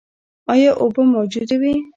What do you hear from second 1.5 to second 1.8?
وې؟